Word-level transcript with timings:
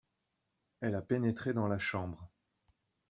Elle 0.79 0.95
a 0.95 1.03
pénétré 1.03 1.53
dans 1.53 1.67
la 1.67 1.77
chambre. 1.77 2.27